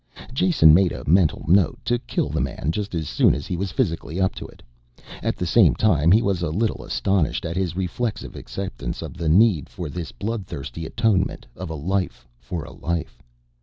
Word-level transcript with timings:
Jason 0.33 0.73
made 0.73 0.91
a 0.91 1.07
mental 1.07 1.45
note 1.47 1.77
to 1.85 1.99
kill 1.99 2.27
the 2.29 2.41
man 2.41 2.69
just 2.71 2.95
as 2.95 3.07
soon 3.07 3.35
as 3.35 3.45
he 3.45 3.55
was 3.55 3.71
physically 3.71 4.19
up 4.19 4.33
to 4.33 4.47
it, 4.47 4.63
at 5.21 5.35
the 5.37 5.45
same 5.45 5.75
time 5.75 6.11
he 6.11 6.23
was 6.23 6.41
a 6.41 6.49
little 6.49 6.83
astonished 6.83 7.45
at 7.45 7.55
his 7.55 7.75
reflexive 7.75 8.35
acceptance 8.35 9.03
of 9.03 9.13
the 9.15 9.29
need 9.29 9.69
for 9.69 9.89
this 9.89 10.11
blood 10.11 10.47
thirsty 10.47 10.87
atonement 10.87 11.45
of 11.55 11.69
a 11.69 11.75
life 11.75 12.27
for 12.39 12.63
a 12.63 12.73
life. 12.73 13.21